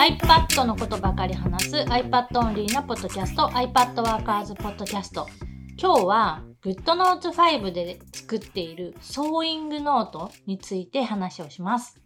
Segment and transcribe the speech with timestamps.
[0.00, 5.26] iPad のことばかり話す iPad オンリーなポッドキャスト iPad ワーカーズポッドキャスト。
[5.76, 12.00] 今日は GoodNotes5 で作っているソーイングノートについて話をします。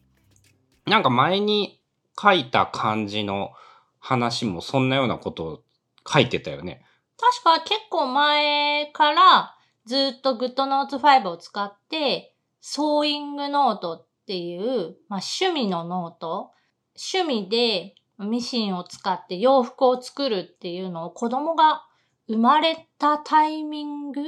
[0.86, 1.80] なんか前に
[2.20, 3.52] 書いた感じの
[4.00, 5.62] 話もそんなようなことを
[6.04, 6.84] 書いてたよね。
[7.16, 9.54] 確か結構前から
[9.86, 16.50] ずっと GoodNotes5 を使ってソーイングノートっていう、まあ、趣味のノート
[16.96, 21.85] 趣味でミシンを使って洋服を作るっていうのを子供が
[22.29, 24.21] 生まれたタイミング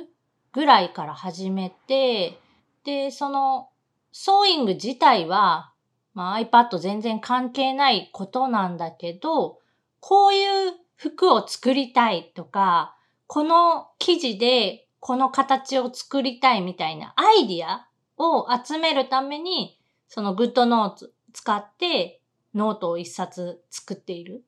[0.53, 2.39] ぐらいから始めて、
[2.85, 3.69] で、その
[4.13, 5.73] ソーイング自体は、
[6.15, 9.59] まあ、iPad 全然関係ないことなんだけど、
[10.01, 12.97] こういう服を作りたいとか、
[13.27, 22.23] この生地でこの形を作りたいみたいなアイディアを集めるために、その GoodNotes 使って
[22.57, 24.43] ノートを一冊作っている？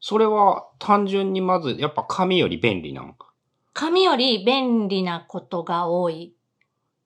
[0.00, 3.28] それは単純にまずやっぱ紙より便利なのか。
[3.74, 6.34] 紙より便利なことが多い。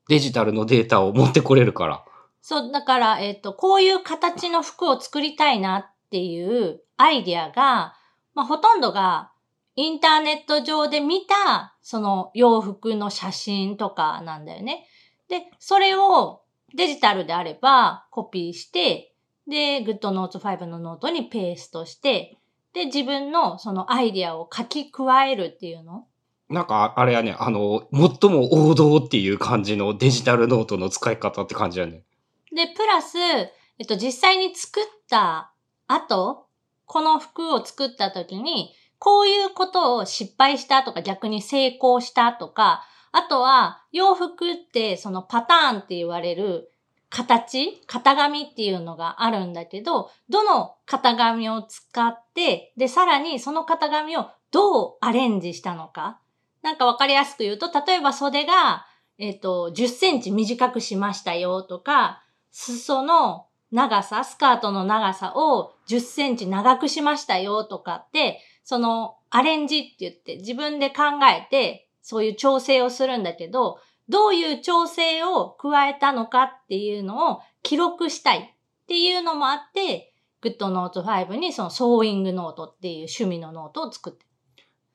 [0.08, 2.04] デジタルのデータを持ってこれるから。
[2.42, 7.94] そう、だから、えっ、と、こういう形の服を作りたいなっていうアイディアが、
[8.34, 9.32] まあ、ほとんどが
[9.74, 14.86] インターネット上で見た、その洋服の写真とかなんだよね。
[15.28, 16.42] で、それを
[16.74, 19.12] デジタルであればコピーして、
[19.48, 22.36] で、GoodNotes5 のノートにペーストして、
[22.72, 26.06] で、自分のそのアイディアを書き加えるっていうの？
[26.48, 32.02] なんかあれやね、あの、最も王道っていう感じのデジタルノートの使い方って感じやね。
[32.54, 33.50] で、プラス、え
[33.82, 35.52] っと、実際に作った
[35.86, 36.46] 後、
[36.84, 46.70] この服を作った時に、こういうことを失敗したとか逆に成功したとか、あとは洋服ってそのパターンって言われる
[47.10, 56.20] 形型紙っていうのがあるんだけど、どの型紙を使って、で、さらにその型紙をどうアレンジしたのか。
[56.62, 58.86] なんかわかりやすく言うと、例えば袖が、
[59.18, 73.78] えっ、と、10センチ短くしましたよとか、裾の長さ、スカートの長さを10センチ長くしましたよとかって、そのアレンジって言って自分で考えてそういう調整をするんだけど、
[74.08, 80.12] どういう調整を加えたのかっていうのを記録したいっていうのもあって、
[80.42, 84.26] GoodNotes5 にそのソーイングノートっていう趣味のノートを作って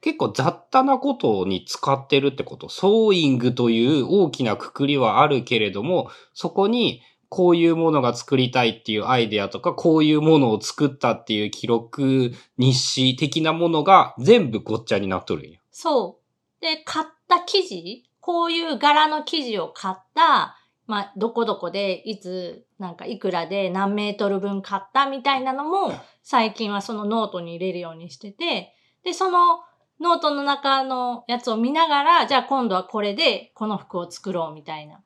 [0.01, 2.69] 結構雑多なことに使ってるってこと。
[2.69, 15.59] ソーイングという大きなくくりはあるけれども、そこにこういうものが作りたいっていうアイデアとか、こういうものを作ったっていう記録、日誌的なものが全部ごっちゃになっとるんや。
[15.69, 16.19] そ
[16.59, 16.61] う。
[16.61, 25.93] で、買った生地、こういう柄の生地を買った、まあ、どこどこで、いつ、なんかいくらで何メートル分買ったみたいなのも、
[26.23, 28.73] 最近はそのノートに入れるようにしてて、
[29.03, 29.59] で、その
[29.99, 35.01] ノートの中のやつを見ながら、じゃあ今度はこれでこの服を作ろうみたいな。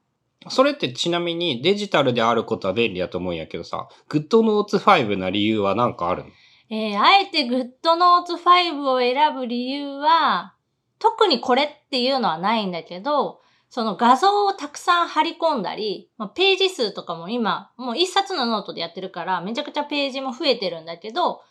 [0.47, 6.29] それってちなみにデジタルであることは便利だと思うんやけどさ、GoodNotes5 な理由は何かあるの？
[6.69, 10.55] えー、あえて GoodNotes5 を選ぶ理由は、
[11.00, 21.41] 特にこれっていうのはないんだけど、その画像をたくさん貼り込んだり、まあ、ページ数とかも今、もう一冊のノートでやってるから、めちゃくちゃページも増えてるんだけど、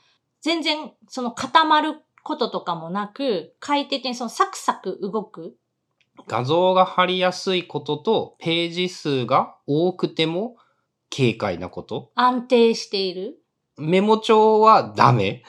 [0.40, 5.56] 全然その固まることとかもなく、快適にそのサクサク動く。
[6.26, 10.56] 画像が貼りやすいことと、ページ数が多くても
[11.14, 13.38] 軽快なこと安定している。
[13.76, 15.42] メモ帳はダメ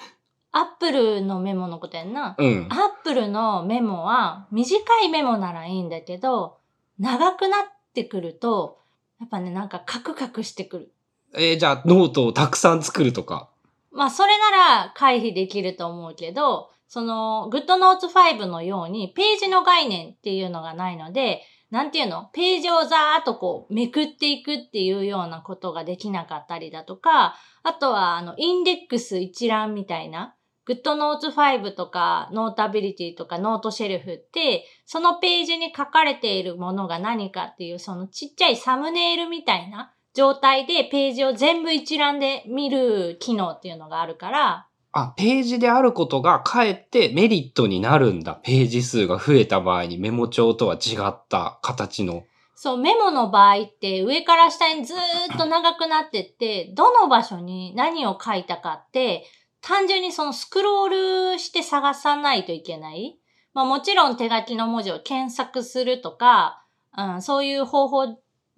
[0.57, 2.35] アップルのメモのことやんな。
[2.37, 2.67] うん。
[2.71, 6.59] アップルのメモは短いメモならいいんだけど、
[6.97, 8.79] 長くなってくると、
[9.19, 10.91] やっぱね、なんかカクカクしてくる。
[11.35, 13.49] えーじゃあノートをたくさん作るとか。
[13.91, 22.29] まあ、それなら回避できると思うけど、その、GoodNotes5 のように、ページの概念っていうのがないので、なんていうの？
[22.31, 30.33] ページをざーっとこう、めくっていくっていうようなことができなかったりだとか、あとは、あの、インデックス一覧みたいな、
[30.67, 44.67] GoodNotes5 とか、 Notability とか、 Noteshelf って、そのページに書かれているものが何かっていう、そのちっちゃいサムネイルみたいな状態でページを全部一覧で見る機能っていうのがあるから、
[44.97, 48.39] あ、ページであることがかえってメリットになるんだ。
[48.43, 52.23] ページ数が増えた場合にメモ帳とは違った形の。
[52.55, 54.97] そう、メモの場合って上から下にずー
[55.35, 59.25] っと長くなってって、どの場所に何を書いたかって、
[59.65, 63.17] 単純にそのスクロールして探さないといけない。
[63.55, 66.63] まあもちろん手書きの文字を検索するとか、
[66.95, 68.05] うん、そういう方法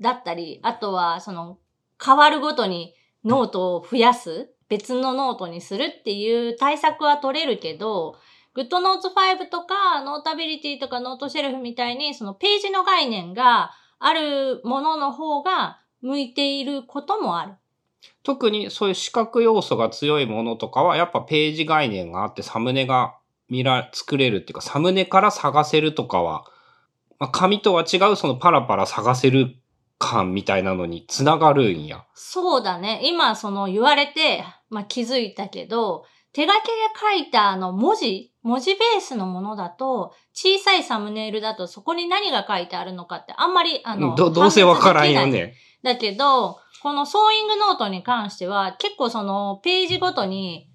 [0.01, 1.59] だったり、あとはその
[2.03, 2.93] 変わるごとに
[3.23, 8.17] ノートを増やす別のノートにするっていう対策は取れるけど、
[8.53, 17.53] GoodNotes 5とか、 Notability とか Noteshelf みたいに、そのページの概念があるものの方が向いていることもある。
[18.23, 23.15] 特にそういう視覚要素が強いものとかは、やっぱページ概念があってサムネが
[23.49, 26.45] 見ら、作れるっていうか、サムネから探せるとかは、
[27.19, 29.55] まあ、紙とは違うそのパラパラ探せる
[29.97, 32.05] 感みたいなのにつながるんや。
[32.13, 33.01] そうだね。
[33.03, 36.61] 今その言われて、まあ、気づいたけど、手書きで
[36.99, 45.53] 書いたあの文字、文字ベースのものだと、小さいサムネイルだとそこに何が書いてあるのかってあんまりあの、ど、どうせわからんよね。
[45.83, 50.69] だけど、このソーイングノートに関しては、結構そのページごとに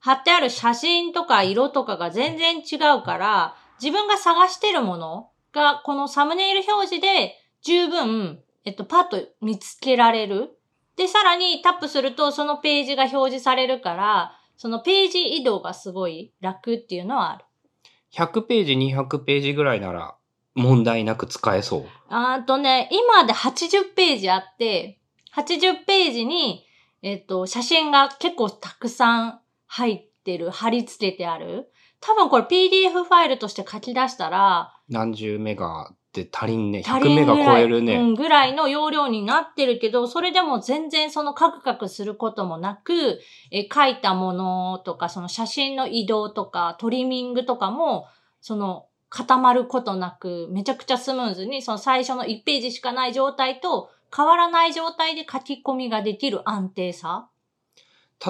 [0.00, 10.58] 貼ってある写真とか色とかが全然違うから、自分が探してるものがこのサムネイル表示で十分、えっと、パッと見つけられる。
[10.96, 17.44] で、さらにタップするとそのページが表示されるから、そのページ移動がすごい楽っていうのはある。
[18.12, 20.16] 100ページ、200ページぐらいなら
[20.56, 21.84] 問題なく使えそう。
[22.08, 24.98] あとね、今で80ページあって、
[25.36, 26.66] 80ページに、
[27.02, 31.70] えっと、写真が結構たくさん入ってる、貼り付けてある。
[32.00, 35.92] 多分これ PDF ファイルとして書き出したら、何十メガ
[36.24, 36.82] で足りんね。
[36.84, 37.96] 足100メガ超えるね。
[37.96, 43.20] うん、ぐらいの容量になってるけど、それでも全然そのカクカクすることもなく、
[43.50, 48.06] え書いたものとか、その写真の移動とか、トリミングとかも、
[48.40, 57.28] その固まることなく、めちゃくちゃスムーズに、その最初の1ページしかない状態と変わらない状態で書き込みができる安定さ。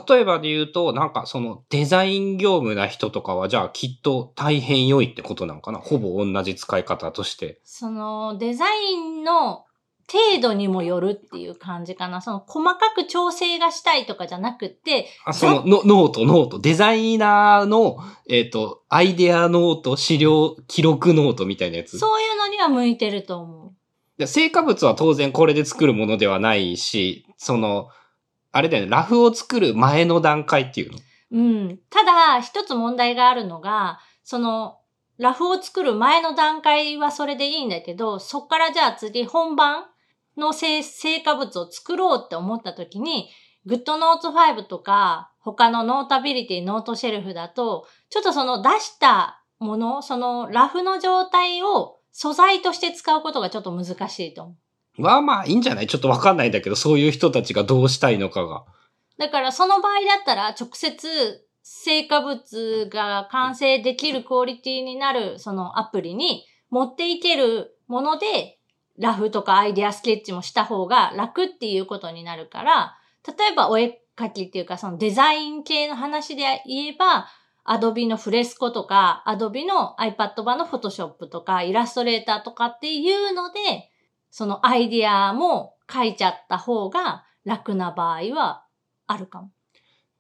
[0.09, 5.79] 例えばで言うと、なんかそのデザイン業務な人とかは、じゃあきっと大変良いってことなんかな？
[5.79, 7.61] ほぼ同じ使い方として。
[7.65, 9.65] そのデザインの
[10.11, 12.21] 程度にもよるっていう感じかな。
[12.21, 16.59] その細かく調整がしたいとかじゃなくって、あ、そのノノート、ノート。
[16.59, 17.99] デザイナーの、
[18.29, 21.99] えっ、と、アイデアノート、資料、記録ノートみたいなやつ。
[21.99, 23.73] そういうのには向いてると思う。
[24.19, 27.89] で成果物は当然これで作るものではないし、その、
[28.59, 30.99] あれだよね、ラフを作る前の段階っていうの？
[31.31, 31.79] うん。
[31.91, 34.79] ただ、一つ問題があるのが、その、
[35.19, 39.85] ラフを作る前の段階はそれでいいんだけど、そっからじゃあ次本番
[40.37, 40.83] の成
[41.25, 43.29] 果物を作ろうって思った時に、
[43.67, 54.57] GoodNotes 5とか他の Notability、Noteshelf だと、ちょっとその出したもの、そのラフの状態を素材として使うことがちょっと難しいと思う。
[55.03, 55.87] はまあいいんじゃない？
[55.87, 58.65] ちょっとわかんないんだけど、そういう人たちがどうしたいのかが。
[59.19, 68.59] だからその場合だったら直接成果物が完成できるクオリティになるそのアプリに持っていけるもので
[68.99, 72.95] ラフとかアイデアスケッチもした方が楽っていうことになるから、
[73.27, 77.29] 例えばお絵描きっていうかそのデザイン系の話で言えば、
[77.67, 83.91] Adobe のフレスコとか、Adobe の iPad 版の Photoshop とか、イラストレーターとかっていうので、
[84.31, 88.65] そのアイディアも書いちゃった方が楽な場合は
[89.07, 89.51] あるかも。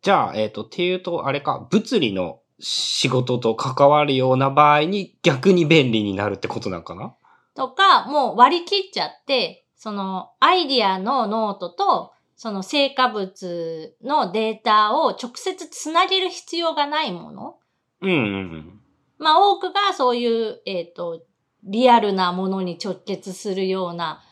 [0.02, 7.14] じゃあ、えっ、と、っていうと、あれか、物理の仕事と関わるような場合に逆に便利になるってことなんかな？
[7.54, 17.58] とか、もう割り切っちゃって、そのアイディアのノートと、その成果物のデータを直接つなげる必要がないもの。
[18.00, 18.18] うんうんう
[18.58, 18.80] ん。
[19.18, 21.20] まあ多くがそういう、えっ、と、
[21.68, 24.22] リアルなものに直結するような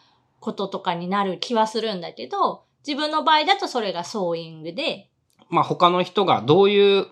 [0.40, 5.10] こととかになる気はするんだけど、自分の場合だとそれがソーイングで、
[5.48, 7.06] まあ他の人がどういう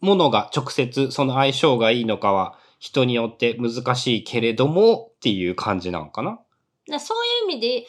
[0.00, 6.40] ものが直接その相性がいいのかは人によって難しいけれどもっていう感じなのかな？
[6.88, 7.86] だそういう意味で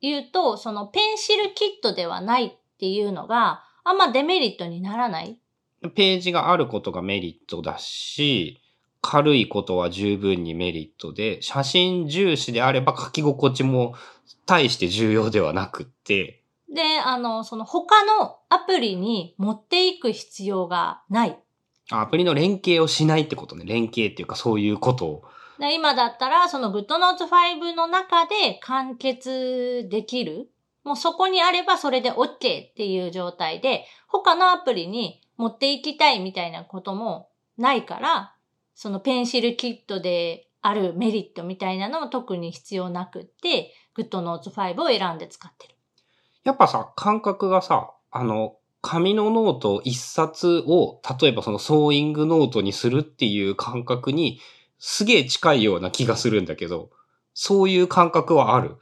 [0.00, 5.38] 言うと、そのペンシルキットではないっていうのがあんまデメリットにならない。
[5.94, 8.59] ページがあることがメリットだし、
[9.02, 13.94] 軽いことは十分にメリットで、写真重視であれば書き心地も
[14.46, 16.40] 大して重要ではなくって、
[16.72, 21.38] で、あの、その他のアプリに持っていく必要がない。
[21.90, 23.64] アプリの連携をしないってことね。
[23.66, 25.24] 連携っていうかそういうことを。
[25.58, 30.48] で今だったら、その GoodNotes 5の中で完結できる。
[30.84, 32.38] もうそこにあればそれで OK っ
[32.74, 37.28] ていう状態で、他のアプリに持っていきたいみたいなことも
[37.58, 38.34] ないから、
[38.82, 45.74] その PencilKit であるメリットみたいなのも特に必要なくって、GoodNotes 5を選んで使ってる。
[46.44, 54.40] やっぱさ、感覚がさ、あの、紙のノート一冊を、例えばそのソーイングノートにするっていう感覚に、
[54.78, 56.88] すげえ近いような気がするんだけど、
[57.34, 58.76] そういう感覚はある。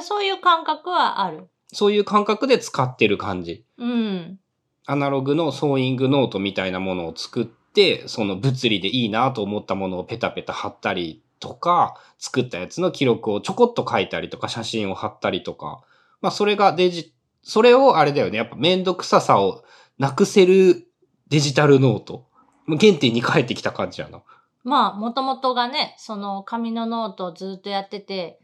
[0.00, 1.50] そういう感覚はある。
[1.70, 3.66] そういう感覚で使ってる感じ。
[3.76, 4.40] うん。
[4.86, 7.62] アナログのソーイングノートみたいなものを作って、
[8.06, 15.82] その物理でいいなと思ったものをペタペタ貼ったりとか、作ったやつの記録をちょこっと書いたりとか、写真を貼ったりとか、
[16.20, 17.12] まあそれがデジ、
[17.42, 19.64] それをあれだよね、やっぱめんどくささを
[19.98, 20.86] なくせる
[21.28, 22.26] デジタルノート。
[22.66, 24.22] 原点に帰ってきた感じやな。
[24.62, 28.40] まあ、もともとがね、その紙のノートをずっとやってて、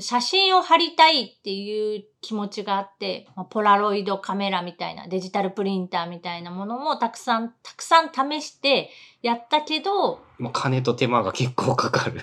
[0.00, 8.90] 写真を貼りたいっていう気持ちがあって、まあポラロイドカメラみたいな、デジタルプリンターみたいなものもたくさん、たくさん試して
[9.22, 12.22] やったけど、まあ金と手間が結構かかる。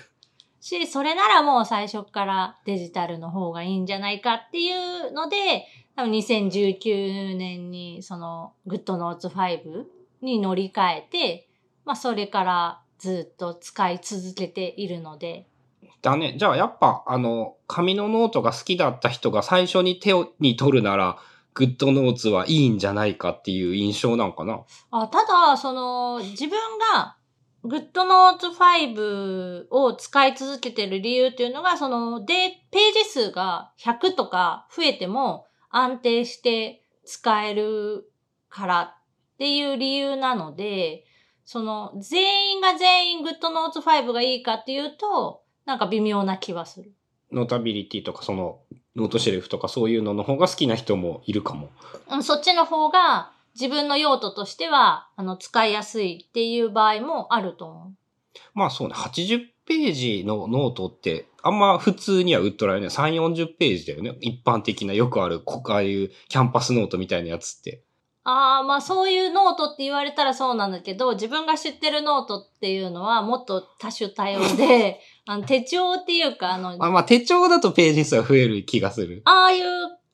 [0.61, 9.85] し、それならもう最初からデジタルの方がいいんじゃないかっていうので、多分2019年にその GoodNotes 5
[10.21, 11.47] に乗り換えて、
[11.85, 15.45] まあそれからずっと使い続けているので、
[16.01, 16.35] だね。
[16.37, 21.17] じゃあやっぱあの、紙のノートが好きだった人が最初に手をに取るなら、
[21.53, 24.61] GoodNotes はいいんじゃないかっていう印象なんかな？
[24.91, 26.57] あただ、その、自分
[26.93, 27.17] が
[27.65, 38.09] GoodNotes 5を使い続けてる理由っていうのが、その、で、ページ数が100とか増えても安定して使える
[38.47, 41.03] からっていう理由なので、
[41.43, 46.91] その、全員が全員 GoodNotes 5がいいかっていうと、なんか微妙な気はする。
[47.31, 48.59] ノータビリティとかその、
[48.95, 51.69] ノートシェルフとかそういうのの方が好きな人もいるかも。
[52.09, 57.93] うん、そっちの方が自分の用途としては、あの、使いやすいっていう場合もあると思う。
[58.53, 62.89] まあそうね、80ページのノートって、あんま普通には売っとられない。
[62.89, 64.17] 3、40ページだよね。
[64.21, 67.83] 一般的なよくある、こああいうキャンパスノートみたいなやつって。
[68.23, 79.21] ああ、まあそういうノートって言われたらそうなんだけど、自分が知ってるノートっていうのはもっと多種多様で、 あの手帳っていうか、あの、まあまあ手帳だとページ数は増える気がする。
[79.25, 79.65] ああいう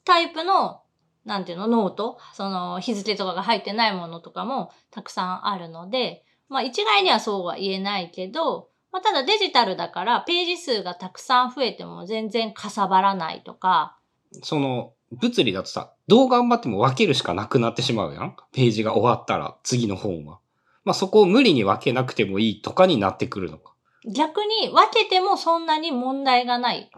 [0.04, 0.82] タイプの、
[1.26, 2.18] なんていうの、ノート？
[2.34, 13.98] その日付とかが入ってないものとかもたくさんあるので、まあ一概にはそうは言えないけど、まあただデジタルだからページ数がたくさん増えても全然かさばらないとか、
[14.44, 18.36] その、物理だとさ、どう頑張っても分けるしかなくなってしまうやん？
[18.52, 20.40] ページが終わったら、次の本は。
[20.84, 23.74] まあそこを無理に分けなくてもいいとかになってくるのか。
[24.06, 26.92] 逆に分けてもそんなに問題がない。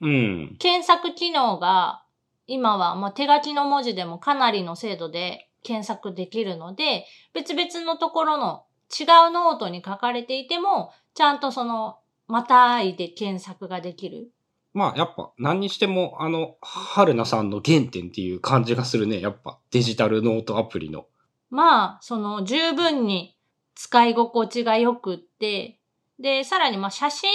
[0.00, 0.56] うん。
[0.58, 2.02] 検索機能が
[2.46, 14.30] 今はまあ手書きの文字でもかなりの精度で検索できるので、別々のところの違うノートに書かれていても、ちゃんとその、またいで検索ができる。
[14.78, 19.20] まあやっぱ何にしてもあの、春菜さんの原点っていう感じがするね。
[19.20, 21.06] やっぱデジタルノートアプリの。
[21.50, 23.36] まあ、その十分に
[23.74, 25.80] 使い心地が良くって、
[26.20, 27.28] で、さらにまあ写真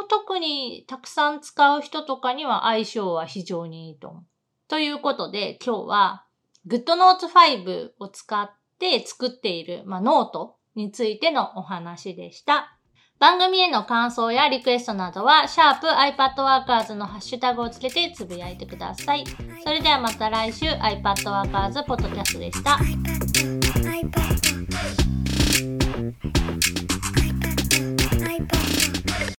[0.00, 4.22] を特にたくさん使う人とかには相性は非常にいいと思う。
[4.68, 6.26] ということで今日は
[6.66, 12.76] GoodNotes 5を使って作っている、まあ、ノートについてのお話でした。
[13.22, 19.24] 番組への感想やリクエストなどは、シャープ i p a d w o r k e r s のハッシュタグをつけてつぶやいてください。
[19.62, 22.80] それではまた来週 iPadWorkers ポッドキャストでした。